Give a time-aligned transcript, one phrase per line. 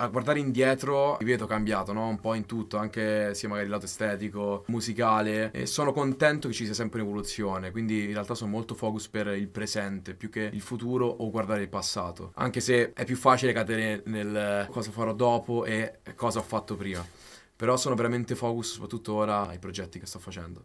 [0.00, 2.08] a guardare indietro mi vedo cambiato, no?
[2.08, 5.50] Un po' in tutto, anche sia magari il lato estetico, musicale.
[5.52, 7.70] E sono contento che ci sia sempre un'evoluzione.
[7.70, 11.62] Quindi in realtà sono molto focus per il presente più che il futuro o guardare
[11.62, 12.32] il passato.
[12.34, 17.04] Anche se è più facile cadere nel cosa farò dopo e cosa ho fatto prima.
[17.56, 20.64] Però sono veramente focus, soprattutto ora, ai progetti che sto facendo.